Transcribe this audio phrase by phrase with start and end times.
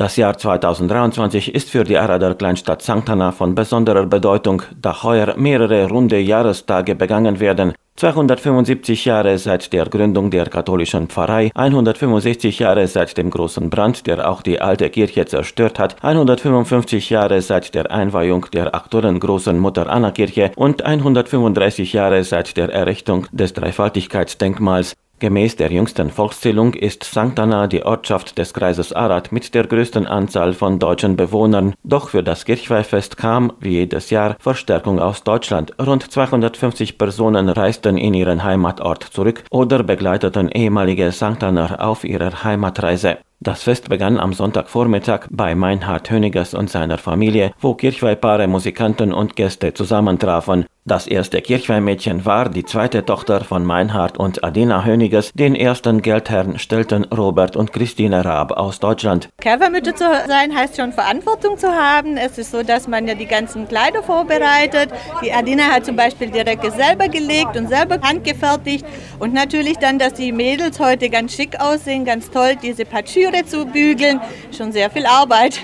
[0.00, 3.06] Das Jahr 2023 ist für die Arader Kleinstadt St.
[3.06, 7.74] Anna von besonderer Bedeutung, da heuer mehrere runde Jahrestage begangen werden.
[7.96, 14.26] 275 Jahre seit der Gründung der katholischen Pfarrei, 165 Jahre seit dem großen Brand, der
[14.30, 19.90] auch die alte Kirche zerstört hat, 155 Jahre seit der Einweihung der aktuellen großen Mutter
[19.90, 24.96] Anna Kirche und 135 Jahre seit der Errichtung des Dreifaltigkeitsdenkmals.
[25.20, 27.38] Gemäß der jüngsten Volkszählung ist St.
[27.38, 31.74] Anna die Ortschaft des Kreises Arad mit der größten Anzahl von deutschen Bewohnern.
[31.84, 35.74] Doch für das Kirchweihfest kam, wie jedes Jahr, Verstärkung aus Deutschland.
[35.78, 41.42] Rund 250 Personen reisten in ihren Heimatort zurück oder begleiteten ehemalige St.
[41.42, 43.18] Anna auf ihrer Heimatreise.
[43.42, 49.34] Das Fest begann am Sonntagvormittag bei Meinhard Höniges und seiner Familie, wo Kirchweihpaare, Musikanten und
[49.34, 50.66] Gäste zusammentrafen.
[50.86, 55.30] Das erste Kirchweihmädchen war die zweite Tochter von Meinhard und Adina Höniges.
[55.34, 59.28] Den ersten Geldherrn stellten Robert und Christine Raab aus Deutschland.
[59.42, 62.16] Kerbermütter zu sein heißt schon Verantwortung zu haben.
[62.16, 64.88] Es ist so, dass man ja die ganzen Kleider vorbereitet.
[65.22, 68.86] Die Adina hat zum Beispiel die Röcke selber gelegt und selber handgefertigt.
[69.18, 73.66] Und natürlich dann, dass die Mädels heute ganz schick aussehen, ganz toll, diese Patschüre zu
[73.66, 74.18] bügeln.
[74.56, 75.60] Schon sehr viel Arbeit.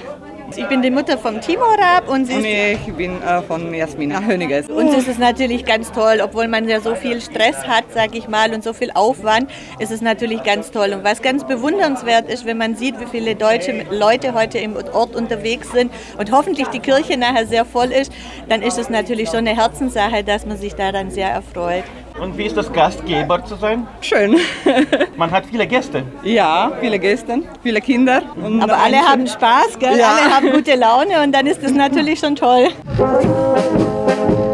[0.55, 4.69] Ich bin die Mutter von Timo Raab und, und ich bin äh, von Jasmina Höniges.
[4.69, 8.29] Uns ist es natürlich ganz toll, obwohl man ja so viel Stress hat, sag ich
[8.29, 10.93] mal, und so viel Aufwand, ist es natürlich ganz toll.
[10.93, 15.17] Und was ganz bewundernswert ist, wenn man sieht, wie viele deutsche Leute heute im Ort
[15.17, 18.13] unterwegs sind und hoffentlich die Kirche nachher sehr voll ist,
[18.49, 21.85] dann ist es natürlich schon eine Herzenssache, dass man sich daran sehr erfreut.
[22.21, 23.87] Und wie ist das Gastgeber zu sein?
[24.01, 24.37] Schön.
[25.17, 26.03] Man hat viele Gäste.
[26.23, 28.23] Ja, viele Gäste, viele Kinder.
[28.61, 29.99] Aber alle haben Spaß, gell?
[29.99, 30.15] Ja.
[30.15, 32.69] alle haben gute Laune und dann ist das natürlich schon toll.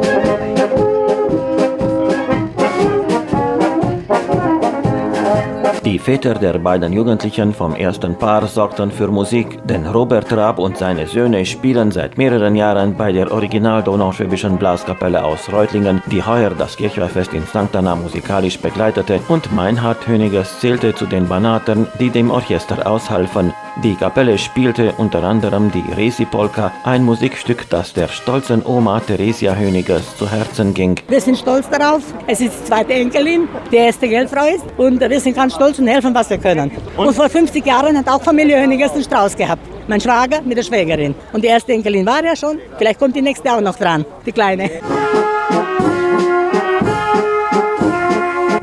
[5.92, 10.78] Die Väter der beiden Jugendlichen vom ersten Paar sorgten für Musik, denn Robert Raab und
[10.78, 16.52] seine Söhne spielen seit mehreren Jahren bei der Original Donauschwäbischen Blaskapelle aus Reutlingen, die heuer
[16.56, 17.76] das Kirchweihfest in St.
[17.76, 23.52] Anna musikalisch begleitete, und Meinhard Höniges zählte zu den Banatern, die dem Orchester aushalfen.
[23.82, 30.16] Die Kapelle spielte unter anderem die Resi-Polka, ein Musikstück, das der stolzen Oma Theresia Höniges
[30.16, 30.98] zu Herzen ging.
[31.08, 32.02] Wir sind stolz darauf.
[32.26, 35.88] Es ist die zweite Enkelin, die erste Geldfrau ist und wir sind ganz stolz und
[35.88, 36.70] helfen, was wir können.
[36.96, 39.62] Und, und vor 50 Jahren hat auch Familie Höniges einen Strauß gehabt.
[39.88, 41.14] Mein Schwager mit der Schwägerin.
[41.32, 42.58] Und die erste Enkelin war ja schon.
[42.78, 44.70] Vielleicht kommt die nächste auch noch dran, die Kleine.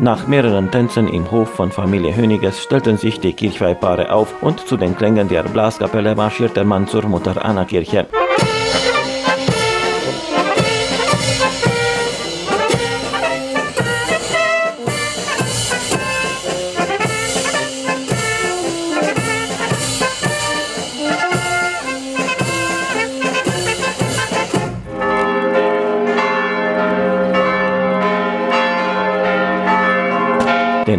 [0.02, 4.78] Nach mehreren Tänzen im Hof von Familie Höniges stellten sich die Kirchweihpaare auf und zu
[4.78, 8.08] den Klängen der Blaskapelle marschierte man zur Mutter Anna Kirche.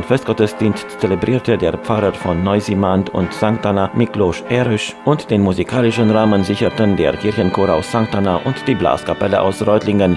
[0.01, 3.67] Den Festgottesdienst zelebrierte der Pfarrer von Neusimand und St.
[3.67, 8.15] Anna Miklos Erüsch und den musikalischen Rahmen sicherten der Kirchenchor aus St.
[8.15, 10.17] Anna und die Blaskapelle aus Reutlingen.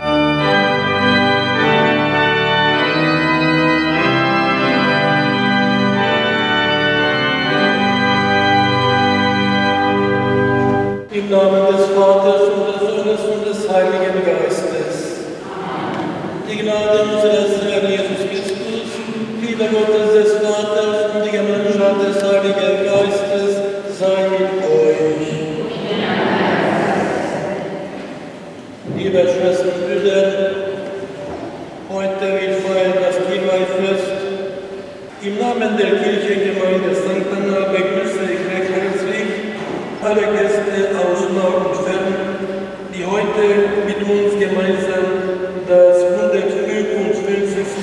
[11.11, 14.12] Im Namen des Vaters und des Sohnes und des Heiligen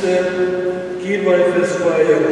[0.03, 1.03] 155.
[1.03, 2.25] Kirchweihfest feiern.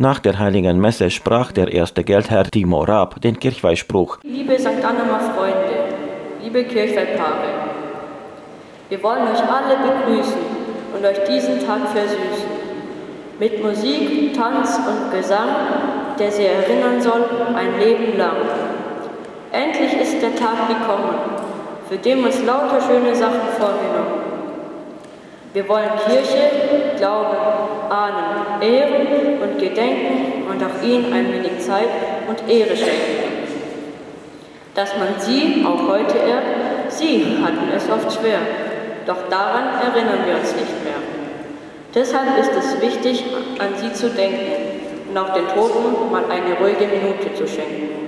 [0.00, 4.18] Nach der heiligen Messe sprach der erste Geldherr Timo Raab den Kirchweihspruch.
[4.22, 4.84] Liebe St.
[4.84, 5.88] Annemer Freunde,
[6.40, 7.48] liebe Kirchweihpaare,
[8.88, 10.47] wir wollen euch alle begrüßen
[10.94, 12.48] und euch diesen Tag versüßen.
[13.38, 15.48] Mit Musik, Tanz und Gesang,
[16.18, 17.24] der sie erinnern soll
[17.54, 18.36] ein Leben lang.
[19.52, 21.14] Endlich ist der Tag gekommen,
[21.88, 24.18] für den uns lauter schöne Sachen vorgenommen.
[25.54, 27.36] Wir wollen Kirche, Glaube,
[27.88, 31.88] Ahnen, ehren und gedenken und auch ihnen ein wenig Zeit
[32.28, 33.46] und Ehre schenken.
[34.74, 38.67] Dass man sie auch heute ehrt, sie hatten es oft schwer.
[39.08, 41.00] Doch daran erinnern wir uns nicht mehr.
[41.94, 43.24] Deshalb ist es wichtig,
[43.58, 44.52] an sie zu denken
[45.08, 48.07] und auch den Toten mal eine ruhige Minute zu schenken.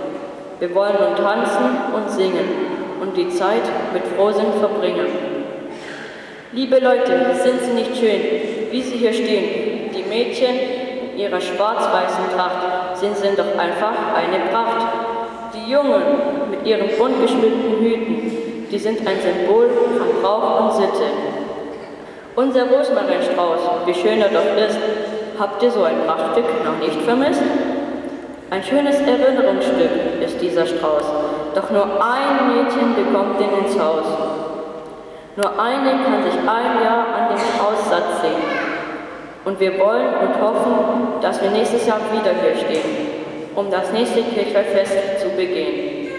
[0.61, 2.47] Wir wollen nun tanzen und singen
[3.01, 3.63] und die Zeit
[3.93, 5.07] mit Frohsinn verbringen.
[6.51, 8.21] Liebe Leute, sind Sie nicht schön,
[8.69, 9.89] wie Sie hier stehen?
[9.91, 10.53] Die Mädchen
[11.13, 14.85] in ihrer schwarz-weißen Tracht sind, sind doch einfach eine Pracht.
[15.55, 16.03] Die Jungen
[16.51, 18.31] mit ihren bunt geschmückten Hüten
[18.71, 19.67] die sind ein Symbol
[19.97, 21.07] von Brauch und Sitte.
[22.35, 24.77] Unser Rosmarinstrauß, wie schön er doch ist,
[25.39, 27.41] habt ihr so ein Prachtstück noch nicht vermisst?
[28.51, 31.05] Ein schönes Erinnerungsstück ist dieser Strauß,
[31.55, 34.03] doch nur ein Mädchen bekommt ihn ins Haus.
[35.37, 38.43] Nur eine kann sich ein Jahr an dem Strauß satt sehen.
[39.45, 42.91] Und wir wollen und hoffen, dass wir nächstes Jahr wieder hier stehen,
[43.55, 46.11] um das nächste Kirchweihfest zu begehen.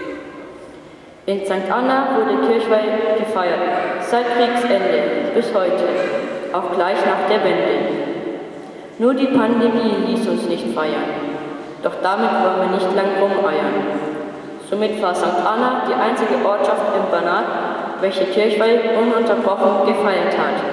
[1.27, 1.71] In St.
[1.71, 3.61] Anna wurde Kirchweih gefeiert,
[3.99, 5.83] seit Kriegsende bis heute,
[6.51, 7.93] auch gleich nach der Wende.
[8.97, 11.32] Nur die Pandemie ließ uns nicht feiern,
[11.83, 13.83] doch damit wollen wir nicht lang rumeiern.
[14.69, 15.43] Somit war St.
[15.45, 17.45] Anna die einzige Ortschaft im Banat,
[17.99, 20.63] welche Kirchweih ununterbrochen gefeiert hat.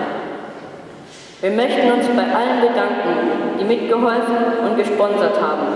[1.40, 5.66] Wir möchten uns bei allen bedanken, die mitgeholfen und gesponsert haben,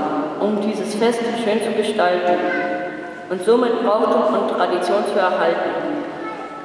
[0.41, 2.39] um dieses Fest schön zu gestalten
[3.31, 6.05] und somit Brauchtum und Tradition zu erhalten.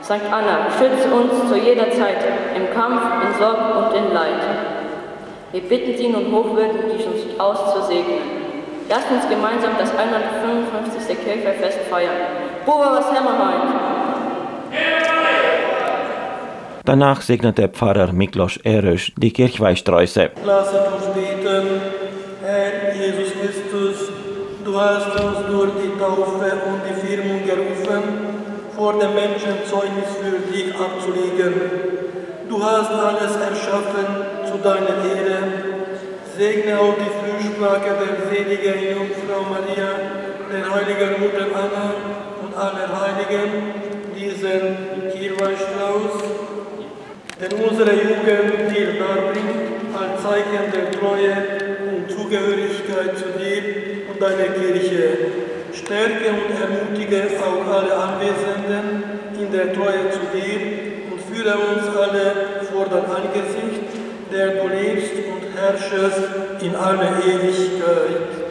[0.04, 0.31] St.
[0.31, 2.24] Anna, schütze uns zu jeder Zeit
[2.56, 4.44] im Kampf, in Sorg und in Leid.
[5.51, 8.39] Wir bitten Sie nun hochwürden, diesen Strauß zu segnen.
[8.90, 11.24] Lasst uns gemeinsam das 155.
[11.24, 12.18] Kirchweihfest feiern.
[12.66, 13.62] Buba was Hammerheim!
[16.86, 20.32] Danach segnete Pfarrer Miklos Erösch die Kirchweihsträuße.
[20.44, 21.82] Lasset uns beten,
[22.44, 24.12] Herr Jesus Christus,
[24.66, 28.04] Du hast uns durch die Taufe und die Firmung gerufen,
[28.76, 31.54] vor dem Menschen Zeugnis für dich abzulegen.
[32.50, 34.08] Du hast alles erschaffen
[34.46, 35.79] zu deiner Ehre.
[36.40, 39.92] Segne auch die Fürsprache der seligen Jungfrau Maria,
[40.50, 41.94] der heiligen Mutter Anna
[42.42, 43.52] und aller Heiligen,
[44.16, 46.16] diesen Kirchenstrauß,
[47.42, 51.36] den unsere Jugend dir darbringt, als Zeichen der Treue
[51.92, 55.18] und Zugehörigkeit zu dir deiner Kirche.
[55.74, 59.04] Stärke und ermutige auch alle Anwesenden
[59.38, 63.92] in der Treue zu dir und führe uns alle vor dein Angesicht,
[64.31, 68.49] der du lebst und herrschest in alle Ewigkeit.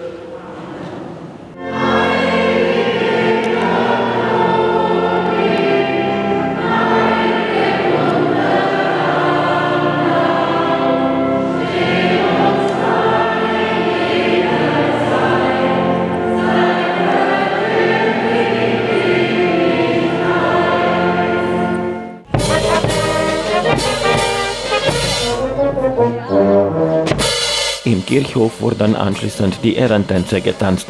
[28.08, 30.86] Kirchhof wurden anschließend die Ehrentänze getanzt.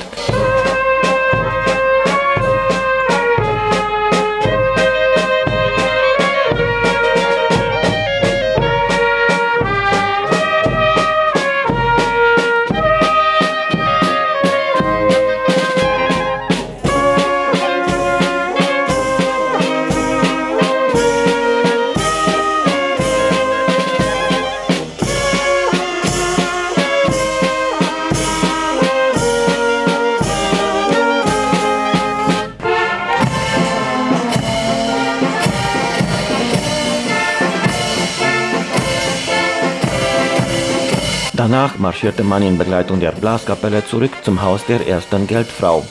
[41.98, 45.84] Marschierte man in Begleitung der Blaskapelle zurück zum Haus der ersten Geldfrau.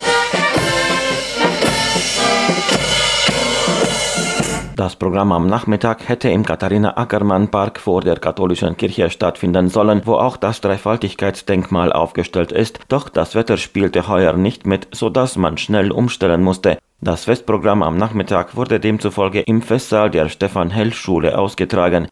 [4.74, 10.00] Das Programm am Nachmittag hätte im Katharina Ackermann Park vor der katholischen Kirche stattfinden sollen,
[10.06, 15.36] wo auch das Dreifaltigkeitsdenkmal aufgestellt ist, doch das Wetter spielte heuer nicht mit, so dass
[15.36, 16.78] man schnell umstellen musste.
[17.02, 22.08] Das Festprogramm am Nachmittag wurde demzufolge im Festsaal der Stefan Hell Schule ausgetragen.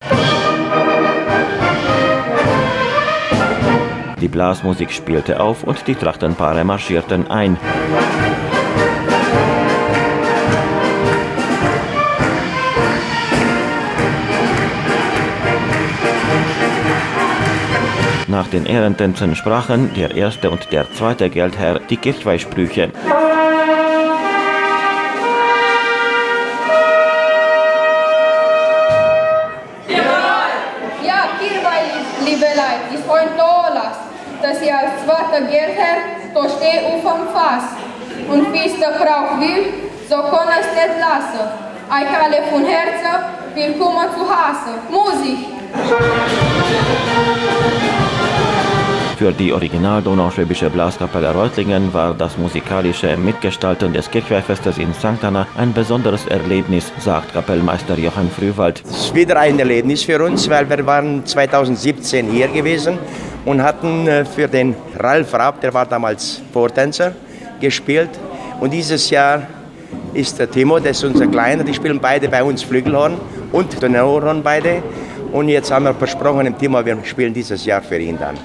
[4.26, 7.56] Die Blasmusik spielte auf und die Trachtenpaare marschierten ein.
[18.26, 22.90] Nach den Ehrentänzen sprachen der erste und der zweite Geldherr die Kirchweihsprüche.
[41.00, 41.44] Lassen.
[41.88, 43.16] Euch alle von Herzen
[43.54, 44.72] willkommen zu Hause.
[44.90, 45.38] Musik!
[49.16, 55.22] Für die original donauschwäbische Blaskapelle Reutlingen war das musikalische Mitgestalten des Kirchweihfestes in St.
[55.22, 58.82] Anna ein besonderes Erlebnis, sagt Kapellmeister Johann Frühwald.
[58.84, 62.98] Es ist wieder ein Erlebnis für uns, weil wir waren 2017 hier gewesen
[63.46, 67.12] und hatten äh, für den Ralf Raab, der war damals Vortänzer,
[67.58, 68.10] gespielt.
[68.60, 69.46] Und dieses Jahr
[70.16, 73.14] ist der Timo, das ist unser Kleiner, die spielen beide bei uns Flügelhorn
[73.52, 74.82] und Tenorhorn beide.
[75.32, 78.36] Und jetzt haben wir versprochen dem Timo, wir spielen dieses Jahr für ihn dann.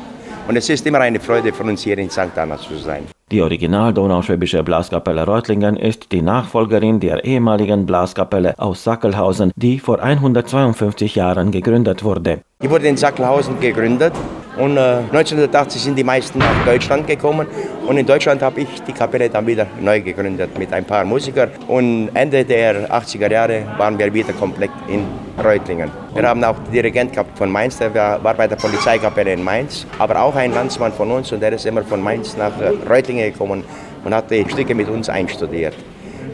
[0.47, 2.35] Und es ist immer eine Freude für uns hier in St.
[2.35, 3.03] Anna zu sein.
[3.31, 10.01] Die original donauschwäbische Blaskapelle Reutlingen ist die Nachfolgerin der ehemaligen Blaskapelle aus Sackelhausen, die vor
[10.01, 12.41] 152 Jahren gegründet wurde.
[12.61, 14.13] Die wurde in Sackelhausen gegründet
[14.55, 17.47] und äh, 1980 sind die meisten nach Deutschland gekommen
[17.87, 21.49] und in Deutschland habe ich die Kapelle dann wieder neu gegründet mit ein paar Musikern
[21.67, 25.05] und Ende der 80er Jahre waren wir wieder komplett in
[25.43, 25.89] Reutlingen.
[26.13, 29.87] Wir haben auch den Dirigent gehabt von Mainz, der war bei der Polizeikapelle in Mainz,
[29.97, 33.31] aber auch ein Landsmann von uns und der ist immer von Mainz nach äh, Reutlingen
[33.31, 33.63] gekommen
[34.03, 35.73] und hat die Stücke mit uns einstudiert.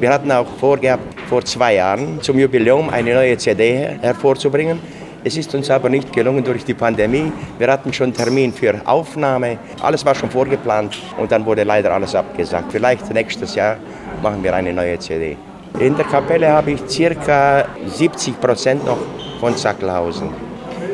[0.02, 4.80] Wir hatten auch vorgehabt, vor zwei Jahren zum Jubiläum eine neue CD hervorzubringen.
[5.28, 7.34] Es ist uns aber nicht gelungen durch die Pandemie.
[7.60, 12.16] Wir hatten schon Termin für Aufnahme, alles war schon vorgeplant und dann wurde leider alles
[12.16, 12.72] abgesagt.
[12.72, 13.76] Vielleicht nächstes Jahr
[14.24, 15.36] machen wir eine neue CD.
[15.82, 19.00] In der Kapelle habe ich circa 70 Prozent noch
[19.42, 20.30] von Sackelhausen.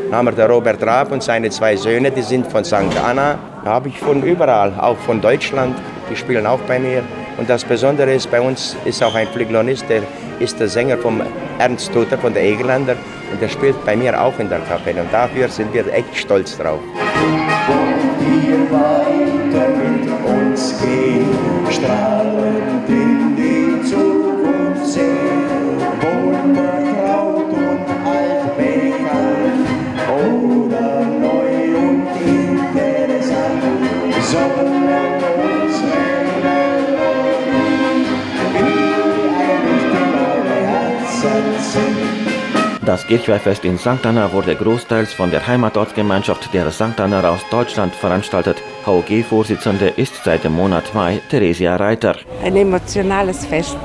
[0.09, 2.97] Dann haben wir den Robert Raab und seine zwei Söhne, die sind von St.
[3.05, 3.37] Anna.
[3.63, 5.75] Da habe ich von überall, auch von Deutschland,
[6.09, 7.03] die spielen auch bei mir.
[7.37, 10.03] Und das Besondere ist, bei uns ist auch ein Flügelhornist, der
[10.39, 11.21] ist der Sänger vom
[11.59, 12.95] Ernst Tuter von der Egeländer
[13.31, 16.57] und der spielt bei mir auch in der Kapelle und dafür sind wir echt stolz
[16.57, 16.79] drauf.
[43.03, 44.05] Das Kirchweihfest in St.
[44.05, 46.97] Anna wurde großteils von der Heimatortsgemeinschaft der St.
[47.01, 48.63] Anna aus Deutschland veranstaltet.
[48.85, 52.15] HOG-Vorsitzende ist seit dem Monat Mai Theresia Reiter.
[52.41, 53.75] Ein emotionales Fest.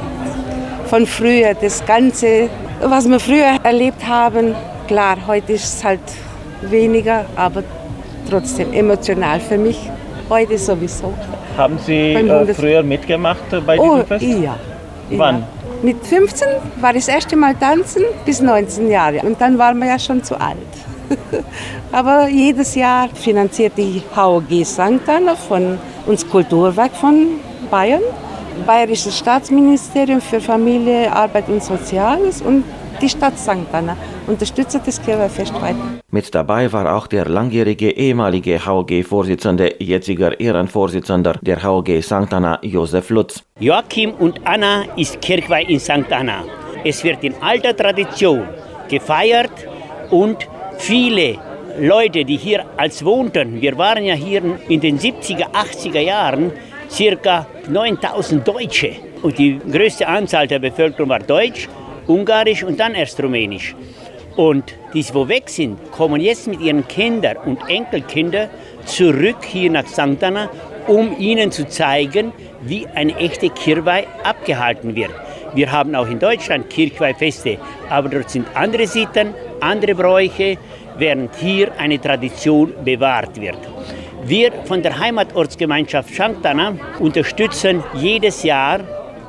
[0.86, 2.48] Von früher, das Ganze,
[2.80, 4.54] was wir früher erlebt haben.
[4.86, 6.00] Klar, heute ist es halt
[6.62, 7.64] weniger, aber
[8.30, 9.90] trotzdem emotional für mich.
[10.30, 11.12] Heute sowieso.
[11.56, 14.24] Haben Sie äh, früher mitgemacht äh, bei Oh, diesem Fest?
[14.44, 14.56] ja.
[15.10, 15.40] Wann?
[15.40, 15.57] Ja.
[15.80, 16.48] Mit 15
[16.80, 19.20] war ich das erste Mal tanzen bis 19 Jahre.
[19.20, 20.56] Und dann waren wir ja schon zu alt.
[21.92, 25.08] Aber jedes Jahr finanziert die HOG St.
[25.08, 28.02] Anna von uns Kulturwerk von Bayern,
[28.66, 32.64] Bayerisches Staatsministerium für Familie, Arbeit und Soziales und
[33.00, 33.66] die Stadt St.
[33.72, 35.76] Anna unterstützt das Kirchweihfest weiter.
[36.10, 42.32] Mit dabei war auch der langjährige ehemalige HOG-Vorsitzende, jetziger Ehrenvorsitzender der HOG St.
[42.32, 43.42] Anna, Josef Lutz.
[43.60, 46.10] Joachim und Anna ist Kirchweih in St.
[46.10, 46.44] Anna.
[46.84, 48.46] Es wird in alter Tradition
[48.88, 49.52] gefeiert
[50.10, 51.38] und viele
[51.80, 56.52] Leute, die hier als wohnten, wir waren ja hier in den 70er, 80er Jahren
[56.90, 61.68] circa 9000 Deutsche und die größte Anzahl der Bevölkerung war Deutsch,
[62.08, 63.76] Ungarisch und dann erst Rumänisch.
[64.34, 68.50] Und die, wo weg sind, kommen jetzt mit ihren Kindern und Enkelkindern
[68.84, 70.24] zurück hier nach St.
[70.88, 75.10] Um ihnen zu zeigen, wie eine echte Kirchweih abgehalten wird.
[75.54, 80.58] Wir haben auch in Deutschland Kirchweihfeste, aber dort sind andere Sitten, andere Bräuche.
[80.98, 83.58] während hier eine Tradition bewahrt wird.
[84.24, 88.80] Wir von der Heimatortsgemeinschaft Shanktana unterstützen jedes Jahr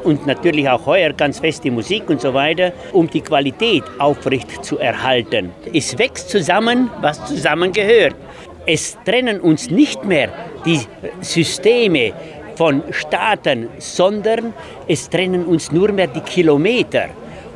[0.04, 4.64] und natürlich auch heuer ganz fest die Musik und so weiter, um die Qualität aufrecht
[4.64, 5.52] zu erhalten.
[5.74, 8.16] Es wächst zusammen, was zusammengehört.
[8.66, 10.30] Es trennen uns nicht mehr
[10.66, 10.82] die
[11.22, 12.14] Systeme
[12.56, 14.54] von Staaten, sondern
[14.88, 17.06] es trennen uns nur mehr die Kilometer.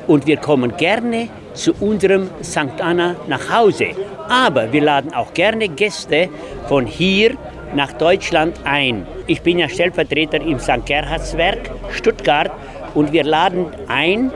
[0.08, 2.82] Und wir kommen gerne zu unserem St.
[2.82, 3.88] Anna nach Hause.
[4.30, 6.30] Aber wir laden auch gerne Gäste
[6.68, 7.38] von hier
[7.76, 9.06] nach Deutschland ein.
[9.28, 10.86] Ich bin ja Stellvertreter im St.
[10.86, 12.52] Gerhardswerk Stuttgart
[12.94, 14.32] und wir laden ein,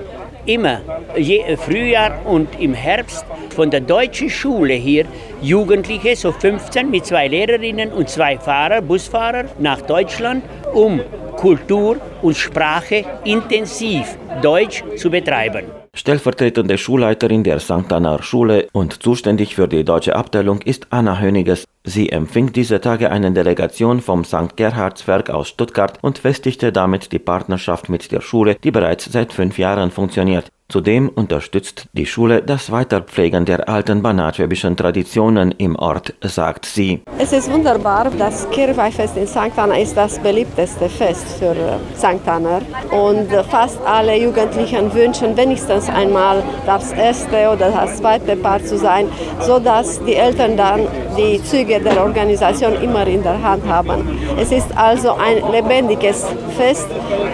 [0.45, 0.81] immer
[1.17, 3.25] je, Frühjahr und im Herbst
[3.55, 5.05] von der deutschen Schule hier
[5.41, 11.01] Jugendliche, so 15 mit zwei Lehrerinnen und zwei Fahrer, Busfahrer nach Deutschland, um
[11.35, 15.76] Kultur und Sprache intensiv Deutsch zu betreiben.
[15.97, 17.91] Stellvertretende Schulleiterin der St.
[17.91, 21.65] Anna Schule und zuständig für die deutsche Abteilung ist Anna Höniges.
[21.83, 24.55] Sie empfing diese Tage eine Delegation vom St.
[24.55, 29.57] Gerhardswerk aus Stuttgart und festigte damit die Partnerschaft mit der Schule, die bereits seit fünf
[29.57, 30.51] Jahren funktioniert.
[30.69, 37.01] Zudem unterstützt die Schule das Weiterpflegen der alten banatschwäbischen Traditionen im Ort, sagt sie.
[37.17, 39.51] Es ist wunderbar, das Kirchweihfest in St.
[39.55, 41.55] Anna ist das beliebteste Fest für
[41.95, 42.27] St.
[42.27, 42.59] Anna
[42.91, 49.07] und fast alle Jugendlichen wünschen wenigstens einmal das erste oder das zweite Paar zu sein,
[49.39, 50.81] sodass die Eltern dann
[51.17, 54.19] die Züge der Organisation immer in der Hand haben.
[54.37, 56.25] Es ist also ein lebendiges
[56.57, 56.87] Fest.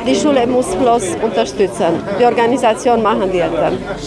[0.05, 2.03] Die Schule muss bloß unterstützen.
[2.19, 3.49] Die Organisation machen machen wir.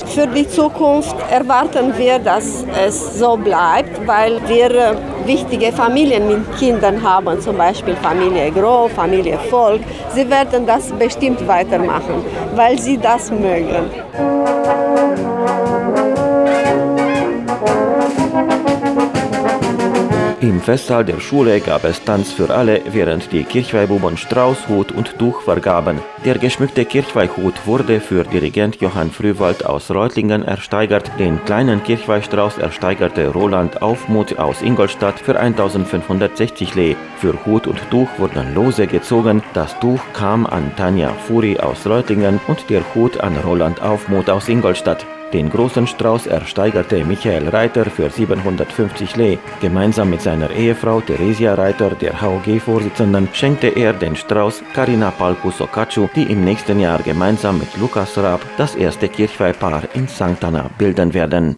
[0.07, 6.57] Für die Zukunft erwarten wir, dass es so bleibt, weil wir äh, wichtige Familien mit
[6.59, 9.81] Kindern haben, zum Beispiel Familie Groh, Familie Volk.
[10.15, 12.25] Sie werden das bestimmt weitermachen,
[12.55, 13.91] weil sie das mögen.
[20.47, 25.19] Im Festsaal der Schule gab es Tanz für alle, während die Kirchweihbuben Strauß, Hut und
[25.19, 25.99] Tuch vergaben.
[26.25, 31.11] Der geschmückte Kirchweihhut wurde für Dirigent Johann Frühwald aus Reutlingen ersteigert.
[31.19, 36.97] Den kleinen Kirchweihstrauß ersteigerte Roland Aufmuth aus Ingolstadt für 1560 Lee.
[37.19, 39.43] Für Hut und Tuch wurden Lose gezogen.
[39.53, 44.49] Das Tuch kam an Tanja Furi aus Reutlingen und der Hut an Roland Aufmuth aus
[44.49, 45.05] Ingolstadt.
[45.37, 49.39] Den großen Strauß ersteigerte Michael Reiter für 750 Lee.
[49.61, 56.09] Gemeinsam mit seiner Ehefrau Theresia Reiter, der HOG-Vorsitzenden, schenkte er den Strauß Karina Palkus Okachu,
[56.17, 60.43] die im nächsten Jahr gemeinsam mit Lukas Raab das erste Kirchweihpaar in St.
[60.43, 61.57] Anna bilden werden.